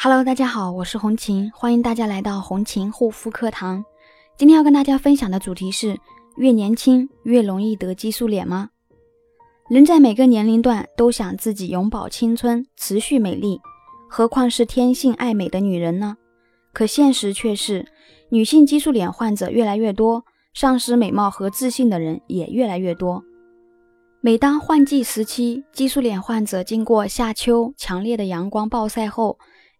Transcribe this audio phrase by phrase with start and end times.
[0.00, 3.84] Hello，大家好，我是红琴，欢迎大家来到红琴护肤课堂。
[4.36, 5.98] 今天要跟大家分享的主题是：
[6.36, 8.70] 越年轻越容易得激素脸吗？
[9.68, 13.60] 人在每个年龄段都想自己永葆青春、持续美丽，
[14.08, 16.16] 何况是天性爱美的女人呢？
[16.72, 17.84] 可现实却是，
[18.30, 20.24] 女性激素脸患者越来越多，
[20.54, 23.24] 丧失美貌和自信的人也越来越多。
[24.20, 29.36] 每当换季时期，激素脸患者经过夏秋强烈的阳光暴晒后，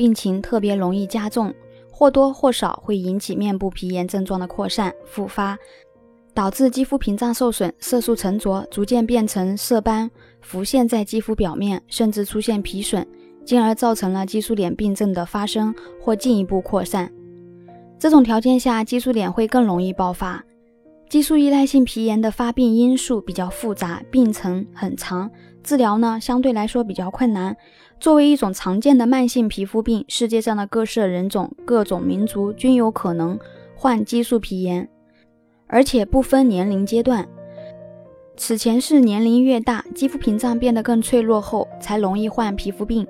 [0.00, 1.52] 病情特别容易加重，
[1.92, 5.58] 或多或少会引起面部皮炎症状的扩散复发，
[6.32, 10.10] 导致肌肤屏障受损、色素沉着，逐渐变成色斑，
[10.40, 13.06] 浮现在肌肤表面，甚至出现皮损，
[13.44, 17.12] 进而造成了激素脸病症的发生或进一步扩散。
[17.98, 20.42] 这种条件下，激素脸会更容易爆发。
[21.10, 25.28] 激素依赖性皮炎的发病因素比较复杂，病程很长。
[25.60, 27.56] 治疗呢，相对来说比较困难。
[27.98, 33.36] 作为一种常见的慢性皮肤病，世界上的各色人种、各种民族均有可能
[33.74, 34.88] 患激素皮炎，
[35.66, 37.28] 而且不分年龄阶段。
[38.36, 43.04] 此前是年龄越大，肌肤屏障变得更脆弱后，才容易患皮肤病。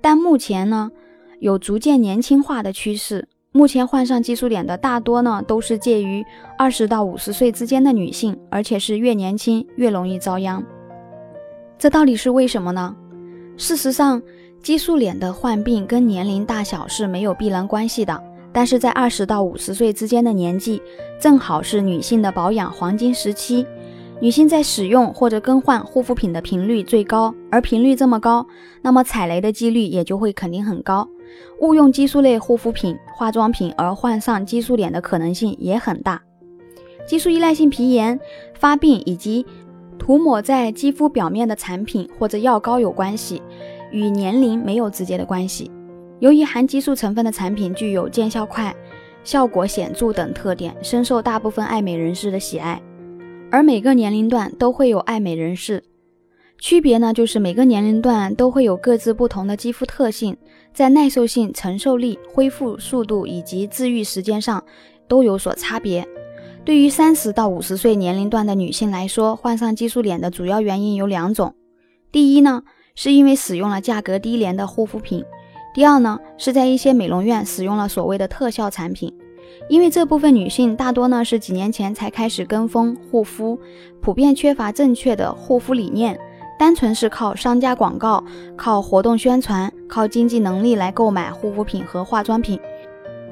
[0.00, 0.90] 但目前呢，
[1.38, 3.28] 有逐渐年轻化的趋势。
[3.52, 6.24] 目前患上激素脸的大多呢，都是介于
[6.56, 10.62] 二十到五十岁之间的女性，而且是越年轻越容易遭殃。
[11.76, 12.94] 这到底是为什么呢？
[13.56, 14.22] 事实上，
[14.62, 18.22] 激素脸的患病跟年龄大小是没有必然关系的。
[18.52, 20.80] 但是在二十到五十岁之间的年纪，
[21.20, 23.66] 正好是女性的保养黄金时期，
[24.20, 28.46] 女性在使用或者更换护肤品的频率最高，而频率这么高，
[28.80, 31.08] 那么踩雷的几率也就会肯定很高。
[31.60, 36.20] 误用激素类护肤品、化妆品而患上激素脸的可能性也很大。
[37.06, 38.18] 激素依赖性皮炎
[38.54, 39.44] 发病以及
[39.98, 43.42] 涂抹在肌肤表面的产品或者药膏有关系，
[43.90, 45.70] 与年龄没有直接的关系。
[46.20, 48.74] 由于含激素成分的产品具有见效快、
[49.24, 52.80] 效果显著等特点，深受大部分爱美人士的喜爱。
[53.50, 55.82] 而每个年龄段都会有爱美人士，
[56.60, 60.36] 区别呢就是每个年龄段都会有各自不同的肌肤特性，
[60.74, 64.62] 在耐受性、承受力、恢复速度以及治愈时间上
[65.08, 66.06] 都有所差别。
[66.62, 71.54] 对于三十到五十岁年龄段的女性来说，患上激素脸的主要原因有两种。
[72.12, 72.62] 第一呢，
[72.94, 75.22] 是因为使用了价格低廉的护肤品；
[75.74, 79.10] 第二呢，是在一些美容院使用了所谓的特效产品。
[79.68, 83.58] 因为这部分女性大多呢是几年前才开始跟风护肤，
[84.02, 86.18] 普遍缺乏正确的护肤理念，
[86.60, 88.22] 单纯是靠商家广告、
[88.54, 92.60] 靠活动宣传、靠经济能力来购买护肤品和化妆品。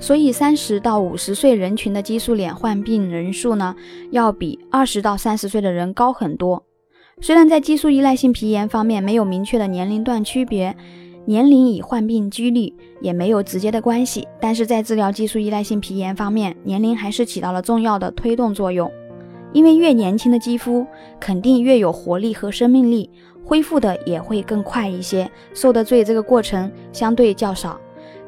[0.00, 3.76] 所以，三十到五十岁人群的激素脸患病人数呢，
[4.10, 6.64] 要比二十到三十岁的人高很多。
[7.20, 10.74] 虽然在激素依赖性皮炎方面没有明确的年龄段区别，
[11.26, 12.72] 年龄与患病几率
[13.02, 18.90] 也没有直接的关系，但是在治疗激素依赖性皮炎方面，年龄还是起到了重要的推动作用。
[19.52, 20.86] 因为越年轻的肌肤
[21.18, 23.10] 肯定越有活力和生命力，
[23.44, 27.80] 恢复的也会更快一些，受的罪这个过程相对较少。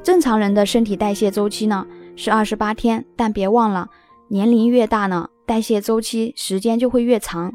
[0.02, 1.86] 正常人的身体代谢周期呢
[2.16, 3.88] 是二十八天，但别忘了，
[4.28, 7.52] 年龄越大呢，代谢周期时间就会越长，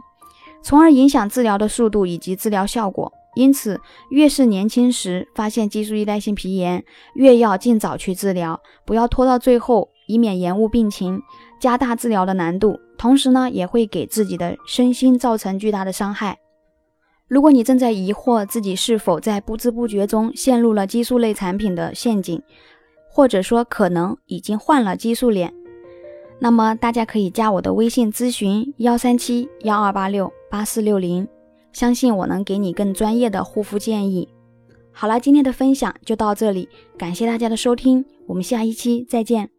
[0.62, 3.12] 从而影响治疗的速度以及治疗效果。
[3.36, 11.22] 因此，越是年轻时发现激素依赖性皮炎，越要尽早去治疗，不要拖到最后，以免延误病情，
[11.60, 16.38] 加大治疗的难度，同时呢，也会给自己的身心造成巨大的伤害。
[17.28, 22.42] 如果你正在疑惑自己是否在不知不觉中陷入了激素类产品的陷阱，
[23.10, 25.52] 或者说可能已经患了激素脸，
[26.38, 31.28] 那么大家可以加我的微信咨询幺三七幺二八六八四六零，
[31.74, 34.30] 相信我能给你更专业的护肤建议。
[34.92, 39.55] 好了，今天的分享就到这里，感谢大家的收听，我们下一期再见。